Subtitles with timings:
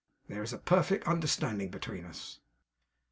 [0.27, 2.39] There is a perfect understanding between us.